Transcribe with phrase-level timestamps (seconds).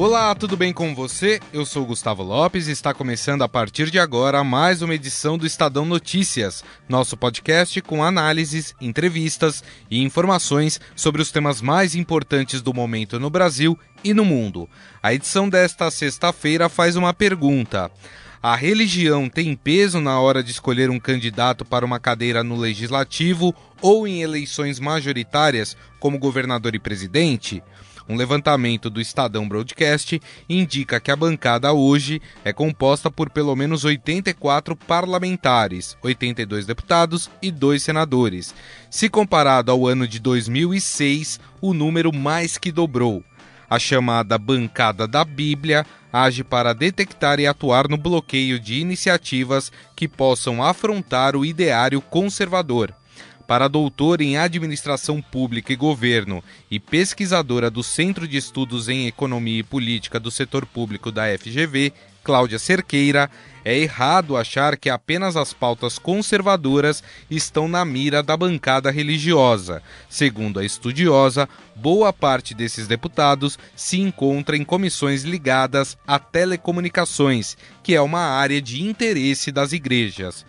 [0.00, 1.40] Olá, tudo bem com você?
[1.52, 5.44] Eu sou Gustavo Lopes e está começando a partir de agora mais uma edição do
[5.44, 9.60] Estadão Notícias, nosso podcast com análises, entrevistas
[9.90, 14.68] e informações sobre os temas mais importantes do momento no Brasil e no mundo.
[15.02, 17.90] A edição desta sexta-feira faz uma pergunta.
[18.40, 23.52] A religião tem peso na hora de escolher um candidato para uma cadeira no legislativo
[23.82, 27.64] ou em eleições majoritárias, como governador e presidente?
[28.08, 30.18] Um levantamento do Estadão Broadcast
[30.48, 37.50] indica que a bancada hoje é composta por pelo menos 84 parlamentares, 82 deputados e
[37.50, 38.54] 2 senadores.
[38.90, 43.22] Se comparado ao ano de 2006, o número mais que dobrou.
[43.68, 50.08] A chamada bancada da Bíblia age para detectar e atuar no bloqueio de iniciativas que
[50.08, 52.94] possam afrontar o ideário conservador.
[53.48, 59.60] Para doutora em Administração Pública e Governo e pesquisadora do Centro de Estudos em Economia
[59.60, 63.30] e Política do Setor Público da FGV, Cláudia Cerqueira,
[63.64, 69.82] é errado achar que apenas as pautas conservadoras estão na mira da bancada religiosa.
[70.10, 77.94] Segundo a estudiosa, boa parte desses deputados se encontra em comissões ligadas a telecomunicações, que
[77.94, 80.44] é uma área de interesse das igrejas.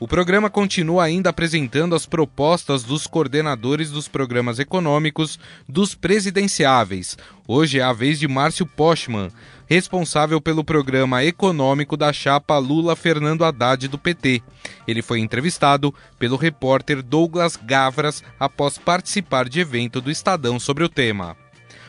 [0.00, 7.18] O programa continua ainda apresentando as propostas dos coordenadores dos programas econômicos dos presidenciáveis.
[7.48, 9.28] Hoje é a vez de Márcio Postman,
[9.66, 14.40] responsável pelo programa econômico da chapa Lula-Fernando Haddad do PT.
[14.86, 20.88] Ele foi entrevistado pelo repórter Douglas Gavras após participar de evento do Estadão sobre o
[20.88, 21.36] tema.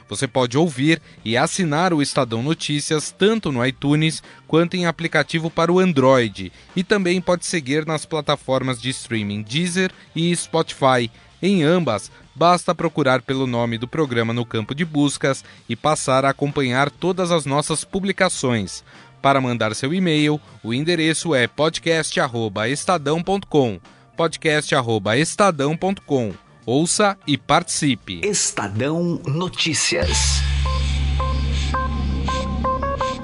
[0.09, 5.71] Você pode ouvir e assinar o Estadão Notícias tanto no iTunes quanto em aplicativo para
[5.71, 11.11] o Android e também pode seguir nas plataformas de streaming Deezer e Spotify.
[11.41, 16.31] Em ambas, basta procurar pelo nome do programa no campo de buscas e passar a
[16.31, 18.83] acompanhar todas as nossas publicações.
[19.21, 23.79] Para mandar seu e-mail, o endereço é podcast@estadão.com.
[24.17, 26.48] podcast@estadão.com.
[26.65, 28.21] Ouça e participe.
[28.23, 30.41] Estadão Notícias.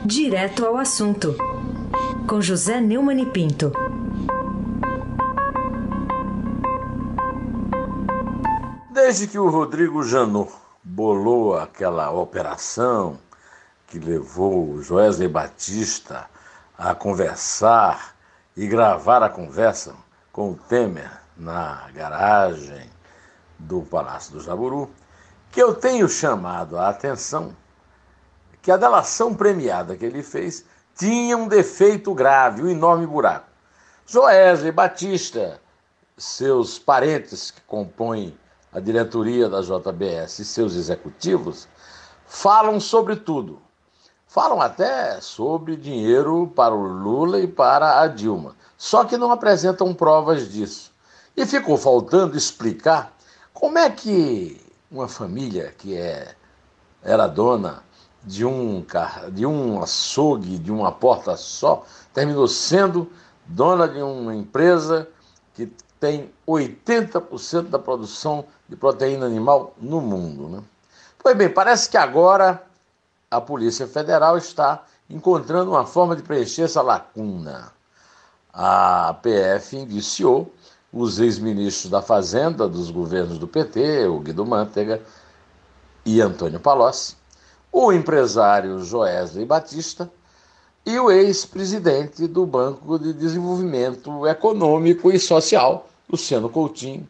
[0.05, 1.35] Direto ao assunto.
[2.27, 3.71] Com José Neumann e Pinto.
[8.91, 13.19] Desde que o Rodrigo Janot bolou aquela operação
[13.87, 16.27] que levou o Joesley Batista
[16.77, 18.15] a conversar
[18.55, 19.93] e gravar a conversa
[20.31, 22.94] com o Temer na garagem
[23.57, 24.89] do Palácio do Jaburu,
[25.51, 27.55] que eu tenho chamado a atenção
[28.61, 33.47] que a delação premiada que ele fez tinha um defeito grave, um enorme buraco.
[34.07, 35.61] Joesley Batista,
[36.17, 38.37] seus parentes que compõem
[38.73, 41.67] a diretoria da JBS e seus executivos,
[42.25, 43.61] falam sobre tudo.
[44.27, 49.93] Falam até sobre dinheiro para o Lula e para a Dilma, só que não apresentam
[49.93, 50.91] provas disso.
[51.37, 53.14] E ficou faltando explicar
[53.55, 54.61] como é que
[54.91, 56.35] uma família que é,
[57.01, 57.81] era dona
[58.21, 58.85] de um,
[59.31, 63.09] de um açougue, de uma porta só, terminou sendo
[63.45, 65.07] dona de uma empresa
[65.53, 70.49] que tem 80% da produção de proteína animal no mundo.
[70.49, 70.63] Né?
[71.17, 72.61] Pois bem, parece que agora
[73.31, 77.71] a Polícia Federal está encontrando uma forma de preencher essa lacuna.
[78.53, 80.51] A PF indiciou
[80.95, 85.01] os ex-ministros da Fazenda dos governos do PT, o Guido Mantega
[86.05, 87.17] e Antônio Palocci,
[87.69, 90.09] o empresário Joesley Batista
[90.85, 97.05] e o ex-presidente do Banco de Desenvolvimento Econômico e Social, Luciano Coutinho,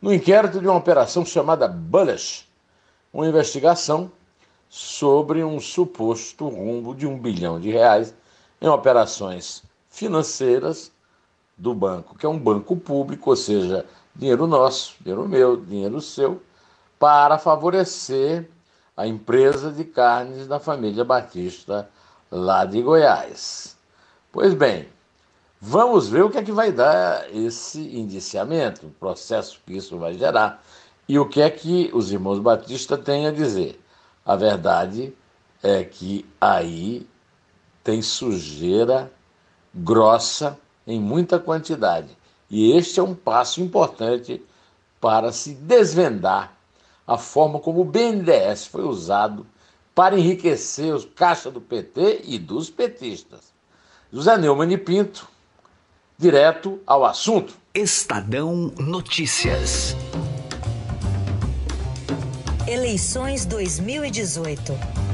[0.00, 2.48] no inquérito de uma operação chamada Bullish,
[3.12, 4.10] uma investigação
[4.66, 8.14] sobre um suposto rombo de um bilhão de reais
[8.62, 10.90] em operações financeiras
[11.56, 16.42] do banco, que é um banco público, ou seja, dinheiro nosso, dinheiro meu, dinheiro seu,
[16.98, 18.48] para favorecer
[18.96, 21.88] a empresa de carnes da família Batista
[22.30, 23.76] lá de Goiás.
[24.32, 24.88] Pois bem,
[25.60, 30.14] vamos ver o que é que vai dar esse indiciamento, o processo que isso vai
[30.14, 30.62] gerar
[31.08, 33.80] e o que é que os irmãos Batista têm a dizer.
[34.24, 35.14] A verdade
[35.62, 37.06] é que aí
[37.84, 39.10] tem sujeira
[39.74, 42.16] grossa em muita quantidade.
[42.48, 44.42] E este é um passo importante
[45.00, 46.56] para se desvendar
[47.06, 49.46] a forma como o BNDES foi usado
[49.94, 53.54] para enriquecer os caixas do PT e dos petistas.
[54.12, 55.28] José Neumann e Pinto,
[56.18, 57.54] direto ao assunto.
[57.72, 59.96] Estadão Notícias.
[62.66, 65.05] Eleições 2018.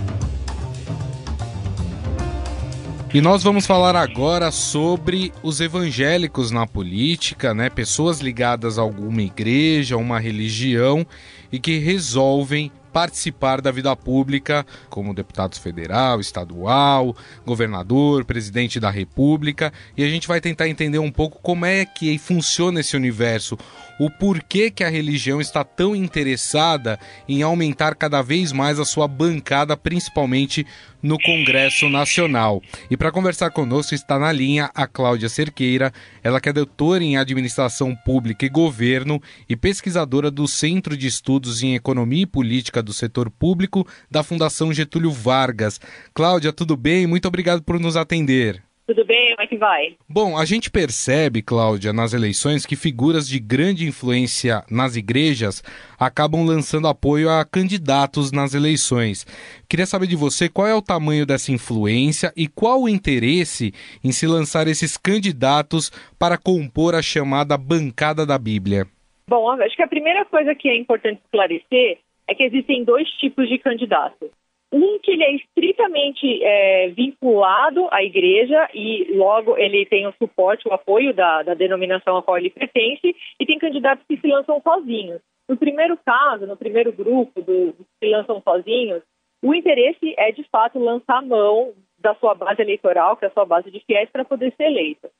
[3.14, 7.68] E nós vamos falar agora sobre os evangélicos na política, né?
[7.68, 11.06] Pessoas ligadas a alguma igreja, uma religião
[11.52, 17.14] e que resolvem participar da vida pública como deputado federal, estadual,
[17.44, 22.18] governador, presidente da República, e a gente vai tentar entender um pouco como é que
[22.18, 23.58] funciona esse universo,
[24.04, 29.06] o porquê que a religião está tão interessada em aumentar cada vez mais a sua
[29.06, 30.66] bancada, principalmente
[31.00, 32.60] no Congresso Nacional.
[32.90, 37.16] E para conversar conosco está na linha a Cláudia Cerqueira, ela que é doutora em
[37.16, 42.92] Administração Pública e Governo e pesquisadora do Centro de Estudos em Economia e Política do
[42.92, 45.80] Setor Público da Fundação Getúlio Vargas.
[46.12, 47.06] Cláudia, tudo bem?
[47.06, 48.64] Muito obrigado por nos atender.
[48.94, 49.30] Tudo bem?
[49.30, 49.96] Como é que vai?
[50.06, 55.62] Bom, a gente percebe, Cláudia, nas eleições que figuras de grande influência nas igrejas
[55.98, 59.24] acabam lançando apoio a candidatos nas eleições.
[59.66, 63.72] Queria saber de você qual é o tamanho dessa influência e qual o interesse
[64.04, 68.86] em se lançar esses candidatos para compor a chamada bancada da Bíblia.
[69.26, 71.98] Bom, acho que a primeira coisa que é importante esclarecer
[72.28, 74.28] é que existem dois tipos de candidatos.
[74.72, 80.66] Um que ele é estritamente é, vinculado à igreja e logo ele tem o suporte,
[80.66, 84.60] o apoio da, da denominação a qual ele pertence, e tem candidatos que se lançam
[84.62, 85.20] sozinhos.
[85.46, 89.02] No primeiro caso, no primeiro grupo dos que se lançam sozinhos,
[89.42, 93.32] o interesse é de fato lançar a mão da sua base eleitoral, que é a
[93.32, 95.10] sua base de fiéis, para poder ser eleito.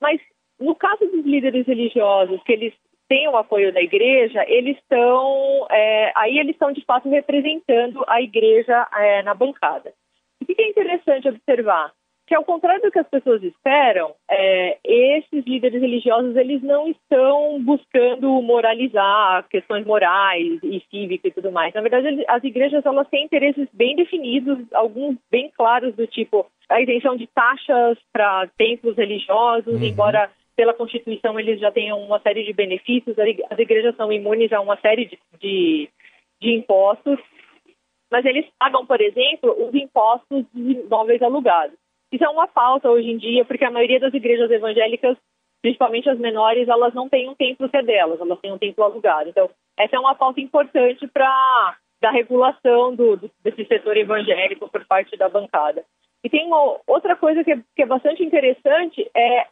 [0.00, 0.20] Mas
[0.58, 2.74] no caso dos líderes religiosos, que eles
[3.10, 8.22] têm o apoio da igreja, eles estão, é, aí eles estão de fato representando a
[8.22, 9.92] igreja é, na bancada.
[10.40, 11.92] O que é interessante observar?
[12.28, 17.60] Que ao contrário do que as pessoas esperam, é, esses líderes religiosos eles não estão
[17.64, 21.74] buscando moralizar questões morais e cívicas e tudo mais.
[21.74, 26.80] Na verdade, as igrejas elas têm interesses bem definidos, alguns bem claros do tipo a
[26.80, 29.82] isenção de taxas para templos religiosos, uhum.
[29.84, 30.30] embora
[30.60, 34.76] pela Constituição eles já têm uma série de benefícios, as igrejas são imunes a uma
[34.76, 35.88] série de, de,
[36.38, 37.18] de impostos,
[38.12, 41.74] mas eles pagam, por exemplo, os impostos de imóveis alugados.
[42.12, 45.16] Isso é uma falta hoje em dia, porque a maioria das igrejas evangélicas,
[45.62, 48.84] principalmente as menores, elas não têm um templo que é delas, elas têm um templo
[48.84, 49.30] alugado.
[49.30, 49.48] Então,
[49.78, 55.16] essa é uma falta importante para da regulação do, do, desse setor evangélico por parte
[55.16, 55.82] da bancada.
[56.22, 59.46] E tem uma outra coisa que é, que é bastante interessante, é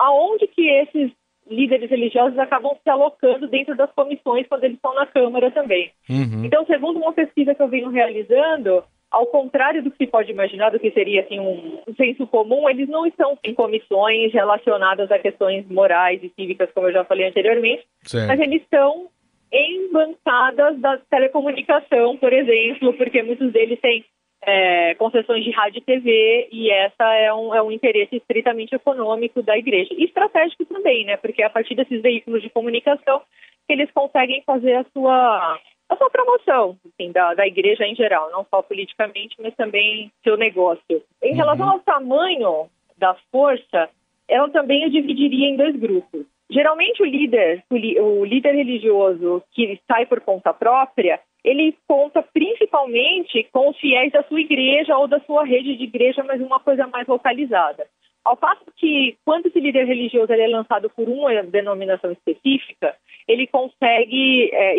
[0.00, 1.12] aonde que esses
[1.48, 5.90] líderes religiosos acabam se alocando dentro das comissões quando eles estão na Câmara também.
[6.08, 6.44] Uhum.
[6.44, 10.70] Então, segundo uma pesquisa que eu venho realizando, ao contrário do que se pode imaginar,
[10.70, 15.66] do que seria assim, um, senso comum, eles não estão em comissões relacionadas a questões
[15.68, 18.28] morais e cívicas, como eu já falei anteriormente, certo.
[18.28, 19.08] mas eles estão
[19.52, 24.04] em bancadas da telecomunicação, por exemplo, porque muitos deles têm
[24.42, 29.42] é, concessões de rádio e TV, e essa é um, é um interesse estritamente econômico
[29.42, 29.92] da igreja.
[29.92, 31.16] E estratégico também, né?
[31.16, 33.22] Porque é a partir desses veículos de comunicação
[33.66, 35.58] que eles conseguem fazer a sua,
[35.88, 40.36] a sua promoção assim, da, da igreja em geral, não só politicamente, mas também seu
[40.36, 41.02] negócio.
[41.22, 41.72] Em relação uhum.
[41.72, 43.90] ao tamanho da força,
[44.28, 46.24] ela também eu dividiria em dois grupos.
[46.50, 53.70] Geralmente o líder, o líder religioso que sai por conta própria, ele conta principalmente com
[53.70, 57.06] os fiéis da sua igreja ou da sua rede de igreja, mas uma coisa mais
[57.06, 57.86] localizada.
[58.22, 62.94] Ao passo que, quando esse líder religioso é lançado por uma denominação específica,
[63.26, 64.76] ele consegue é,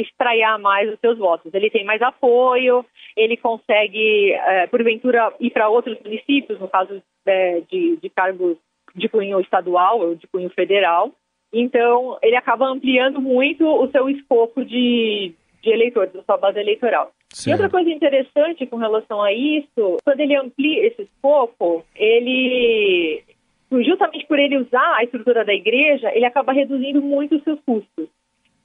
[0.60, 1.52] mais os seus votos.
[1.54, 2.86] Ele tem mais apoio,
[3.18, 8.58] ele consegue, é, porventura, ir para outros municípios, no caso é, de, de cargos
[8.96, 11.12] de cunho estadual ou de cunho federal.
[11.52, 17.12] Então, ele acaba ampliando muito o seu escopo de, de eleitores, da sua base eleitoral.
[17.30, 17.48] Certo.
[17.48, 23.24] E outra coisa interessante com relação a isso, quando ele amplia esse escopo, ele,
[23.72, 28.10] justamente por ele usar a estrutura da igreja, ele acaba reduzindo muito os seus custos.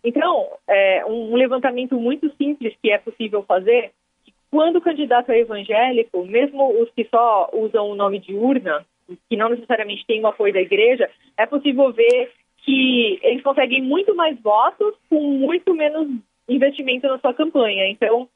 [0.03, 3.91] Então, é, um levantamento muito simples que é possível fazer,
[4.51, 8.85] quando o candidato é evangélico, mesmo os que só usam o nome de urna,
[9.29, 12.31] que não necessariamente tem o apoio da igreja, é possível ver
[12.65, 16.09] que eles conseguem muito mais votos com muito menos
[16.49, 17.89] investimento na sua campanha.
[17.89, 18.29] Então,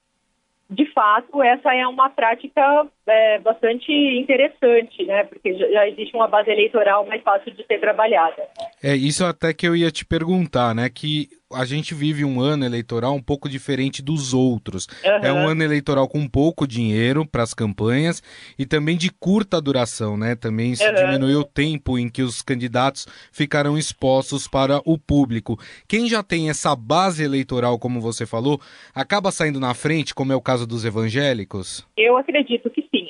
[0.69, 5.25] de fato, essa é uma prática é, bastante interessante, né?
[5.25, 8.43] Porque já existe uma base eleitoral mais fácil de ser trabalhada.
[8.83, 10.89] É isso até que eu ia te perguntar, né?
[10.89, 14.87] Que a gente vive um ano eleitoral um pouco diferente dos outros.
[15.05, 15.25] Uhum.
[15.25, 18.23] É um ano eleitoral com pouco dinheiro para as campanhas
[18.57, 20.37] e também de curta duração, né?
[20.37, 20.95] Também isso uhum.
[20.95, 25.59] diminuiu o tempo em que os candidatos ficarão expostos para o público.
[25.89, 28.61] Quem já tem essa base eleitoral, como você falou,
[28.95, 31.85] acaba saindo na frente, como é o caso dos evangélicos?
[31.97, 33.09] Eu acredito que sim.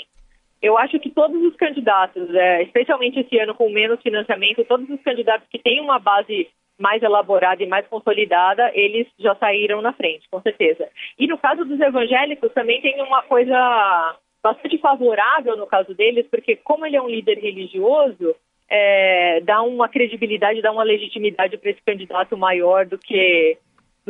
[0.62, 5.00] Eu acho que todos os candidatos, é, especialmente esse ano com menos financiamento, todos os
[5.02, 10.28] candidatos que têm uma base mais elaborada e mais consolidada, eles já saíram na frente,
[10.30, 10.88] com certeza.
[11.18, 16.56] E no caso dos evangélicos também tem uma coisa bastante favorável no caso deles, porque
[16.56, 18.34] como ele é um líder religioso,
[18.68, 23.58] é, dá uma credibilidade, dá uma legitimidade para esse candidato maior do que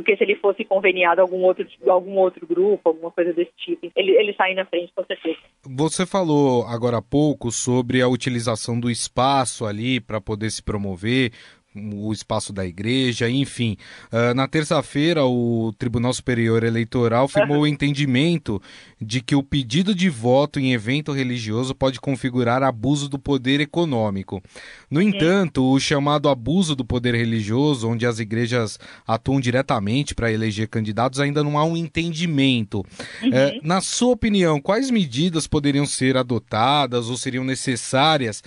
[0.01, 3.53] do que se ele fosse conveniado a algum outro, algum outro grupo, alguma coisa desse
[3.59, 3.91] tipo.
[3.95, 5.39] Ele, ele sai na frente, com certeza.
[5.63, 11.33] Você falou agora há pouco sobre a utilização do espaço ali para poder se promover
[11.75, 13.77] o espaço da igreja, enfim.
[14.13, 18.61] Uh, na terça-feira, o Tribunal Superior Eleitoral firmou o entendimento
[19.01, 24.43] de que o pedido de voto em evento religioso pode configurar abuso do poder econômico.
[24.91, 30.69] No entanto, o chamado abuso do poder religioso, onde as igrejas atuam diretamente para eleger
[30.69, 32.85] candidatos, ainda não há um entendimento.
[33.23, 33.29] Uhum.
[33.29, 38.43] Uh, na sua opinião, quais medidas poderiam ser adotadas ou seriam necessárias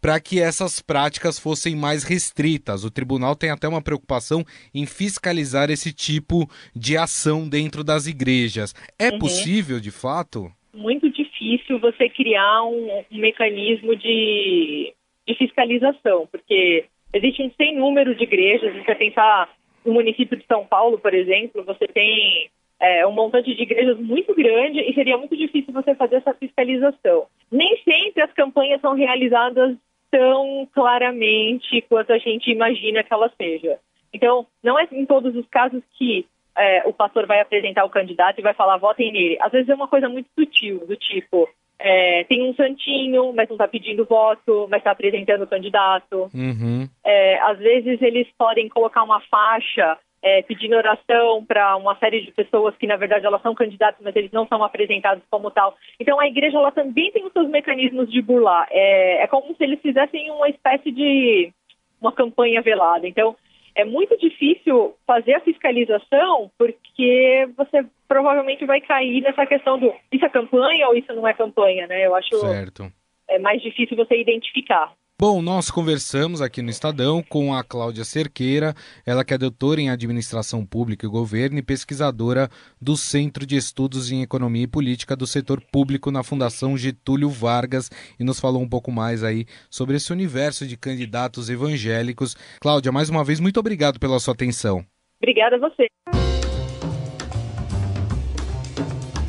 [0.00, 2.84] para que essas práticas fossem mais restritas.
[2.84, 8.74] O tribunal tem até uma preocupação em fiscalizar esse tipo de ação dentro das igrejas.
[8.98, 9.18] É uhum.
[9.18, 10.50] possível, de fato?
[10.72, 14.94] Muito difícil você criar um, um mecanismo de,
[15.26, 18.72] de, fiscalização, porque existe um sem número de igrejas.
[18.72, 19.48] Se você pensar
[19.84, 22.50] no município de São Paulo, por exemplo, você tem
[22.80, 27.26] é, um montante de igrejas muito grande e seria muito difícil você fazer essa fiscalização.
[27.50, 29.76] Nem sempre as campanhas são realizadas
[30.10, 33.78] tão claramente quanto a gente imagina que ela seja.
[34.12, 38.38] Então, não é em todos os casos que é, o pastor vai apresentar o candidato
[38.38, 39.38] e vai falar votem nele.
[39.40, 41.48] Às vezes é uma coisa muito sutil, do tipo,
[41.78, 46.28] é, tem um santinho, mas não está pedindo voto, mas está apresentando o candidato.
[46.34, 46.88] Uhum.
[47.04, 52.32] É, às vezes eles podem colocar uma faixa é, pedindo oração para uma série de
[52.32, 55.76] pessoas que, na verdade, elas são candidatos, mas eles não são apresentados como tal.
[56.00, 58.66] Então, a igreja ela também tem os seus mecanismos de burlar.
[58.70, 61.52] É, é como se eles fizessem uma espécie de
[62.00, 63.06] uma campanha velada.
[63.06, 63.36] Então,
[63.74, 70.24] é muito difícil fazer a fiscalização porque você provavelmente vai cair nessa questão do isso
[70.24, 72.04] é campanha ou isso não é campanha, né?
[72.04, 72.90] Eu acho certo.
[73.28, 74.92] é mais difícil você identificar.
[75.20, 78.72] Bom, nós conversamos aqui no Estadão com a Cláudia Cerqueira,
[79.04, 82.48] ela que é doutora em Administração Pública e Governo e pesquisadora
[82.80, 87.90] do Centro de Estudos em Economia e Política do Setor Público na Fundação Getúlio Vargas
[88.16, 92.36] e nos falou um pouco mais aí sobre esse universo de candidatos evangélicos.
[92.60, 94.86] Cláudia, mais uma vez, muito obrigado pela sua atenção.
[95.20, 95.88] Obrigada a você.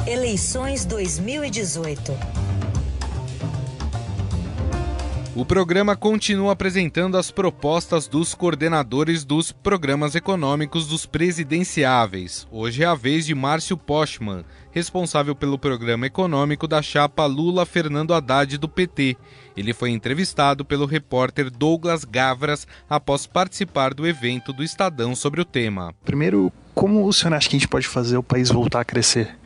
[0.08, 2.49] Eleições 2018
[5.40, 12.46] o programa continua apresentando as propostas dos coordenadores dos programas econômicos dos presidenciáveis.
[12.52, 18.14] Hoje é a vez de Márcio Postman, responsável pelo programa econômico da chapa Lula Fernando
[18.14, 19.16] Haddad do PT.
[19.56, 25.46] Ele foi entrevistado pelo repórter Douglas Gavras após participar do evento do Estadão sobre o
[25.46, 25.96] tema.
[26.04, 29.39] Primeiro, como o senhor acha que a gente pode fazer o país voltar a crescer?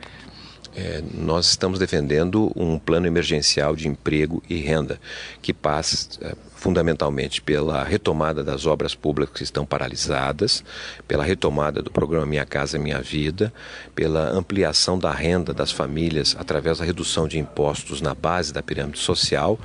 [0.76, 5.00] É, nós estamos defendendo um plano emergencial de emprego e renda
[5.40, 10.64] que passa é, fundamentalmente pela retomada das obras públicas que estão paralisadas,
[11.06, 13.52] pela retomada do programa Minha Casa Minha Vida,
[13.94, 18.98] pela ampliação da renda das famílias através da redução de impostos na base da pirâmide
[18.98, 19.58] social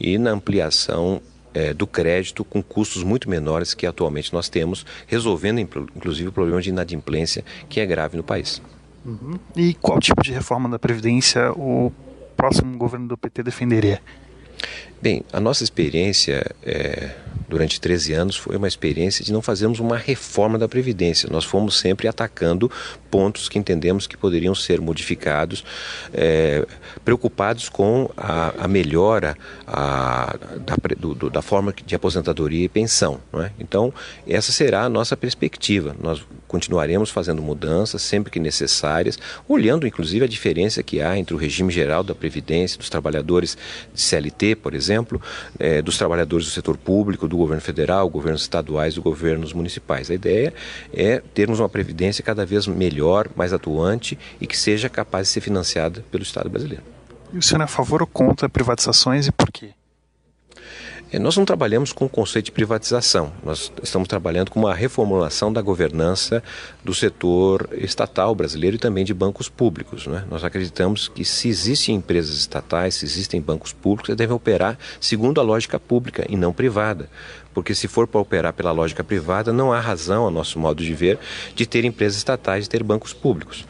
[0.00, 1.20] e na ampliação
[1.52, 6.62] é, do crédito com custos muito menores que atualmente nós temos, resolvendo inclusive o problema
[6.62, 8.62] de inadimplência que é grave no país.
[9.04, 9.38] Uhum.
[9.54, 11.92] E qual tipo de reforma da Previdência o
[12.36, 14.00] próximo governo do PT defenderia?
[15.00, 17.14] Bem, a nossa experiência é,
[17.48, 21.28] durante 13 anos foi uma experiência de não fazermos uma reforma da Previdência.
[21.30, 22.70] Nós fomos sempre atacando
[23.10, 25.64] pontos que entendemos que poderiam ser modificados,
[26.12, 26.66] é,
[27.04, 29.36] preocupados com a, a melhora
[29.66, 33.20] a, da, do, da, forma de aposentadoria e pensão.
[33.34, 33.50] É?
[33.58, 33.92] Então,
[34.26, 35.94] essa será a nossa perspectiva.
[36.00, 36.24] Nós
[36.54, 41.72] continuaremos fazendo mudanças sempre que necessárias, olhando inclusive a diferença que há entre o regime
[41.72, 43.58] geral da Previdência, dos trabalhadores
[43.92, 45.20] de CLT, por exemplo,
[45.58, 50.10] é, dos trabalhadores do setor público, do governo federal, governos estaduais e governos municipais.
[50.10, 50.54] A ideia
[50.92, 55.40] é termos uma Previdência cada vez melhor mais atuante e que seja capaz de ser
[55.40, 56.84] financiada pelo Estado brasileiro.
[57.32, 59.70] E o senhor é a favor ou contra privatizações e por quê?
[61.14, 65.52] É, nós não trabalhamos com o conceito de privatização, nós estamos trabalhando com uma reformulação
[65.52, 66.42] da governança
[66.82, 70.08] do setor estatal brasileiro e também de bancos públicos.
[70.08, 70.24] Né?
[70.28, 75.40] Nós acreditamos que se existem empresas estatais, se existem bancos públicos, eles devem operar segundo
[75.40, 77.08] a lógica pública e não privada.
[77.52, 80.92] Porque se for para operar pela lógica privada, não há razão, a nosso modo de
[80.94, 81.20] ver,
[81.54, 83.64] de ter empresas estatais, de ter bancos públicos.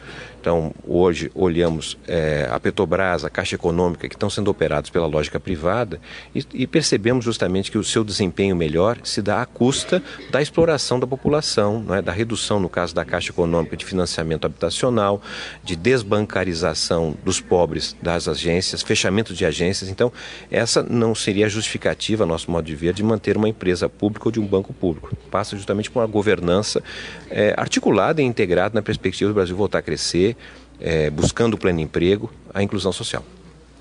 [0.45, 5.41] Então, hoje olhamos é, a Petrobras, a Caixa Econômica, que estão sendo operados pela lógica
[5.41, 5.99] privada
[6.35, 11.01] e, e, percebemos justamente que o seu desempenho melhor se dá à custa da exploração
[11.01, 12.03] da população, é?
[12.03, 15.23] da redução, no caso da Caixa Econômica, de financiamento habitacional,
[15.63, 19.89] de desbancarização dos pobres das agências, fechamento de agências.
[19.89, 20.13] Então,
[20.51, 24.41] essa não seria justificativa, nosso modo de ver, de manter uma empresa pública ou de
[24.41, 25.17] um banco público.
[25.31, 26.83] Passa justamente por uma governança
[27.31, 30.34] é, articulada e integrada na perspectiva do Brasil voltar a crescer
[30.81, 33.25] é, buscando o pleno emprego, a inclusão social.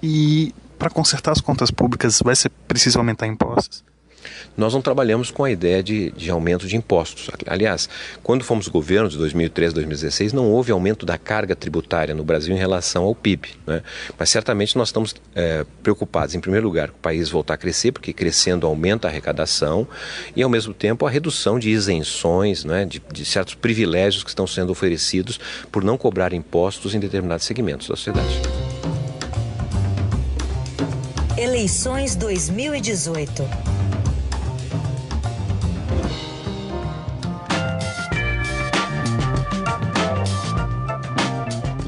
[0.01, 3.83] E para consertar as contas públicas, vai ser preciso aumentar impostos?
[4.55, 7.29] Nós não trabalhamos com a ideia de, de aumento de impostos.
[7.47, 7.89] Aliás,
[8.21, 12.57] quando fomos governo de 2013 2016, não houve aumento da carga tributária no Brasil em
[12.57, 13.49] relação ao PIB.
[13.65, 13.81] Né?
[14.17, 17.91] Mas certamente nós estamos é, preocupados, em primeiro lugar, com o país voltar a crescer,
[17.91, 19.87] porque crescendo aumenta a arrecadação,
[20.35, 24.45] e ao mesmo tempo a redução de isenções, né, de, de certos privilégios que estão
[24.45, 25.39] sendo oferecidos
[25.71, 28.41] por não cobrar impostos em determinados segmentos da sociedade.
[31.35, 33.82] Eleições 2018.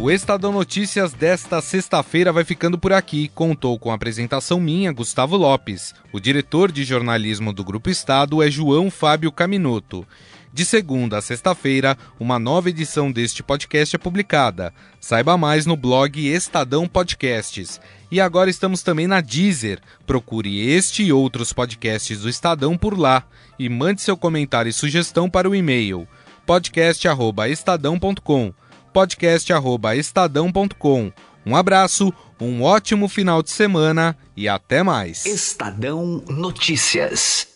[0.05, 3.27] O Estadão Notícias desta sexta-feira vai ficando por aqui.
[3.33, 5.95] Contou com a apresentação minha, Gustavo Lopes.
[6.13, 10.05] O diretor de jornalismo do Grupo Estado é João Fábio Caminoto.
[10.53, 14.71] De segunda a sexta-feira, uma nova edição deste podcast é publicada.
[15.01, 17.81] Saiba mais no blog Estadão Podcasts.
[18.12, 19.79] E agora estamos também na Deezer.
[20.05, 23.24] Procure este e outros podcasts do Estadão por lá
[23.57, 26.07] e mande seu comentário e sugestão para o e-mail
[26.45, 28.53] podcast@estadão.com
[28.96, 31.12] podcast@estadão.com.
[31.46, 35.25] Um abraço, um ótimo final de semana e até mais.
[35.25, 37.54] Estadão Notícias.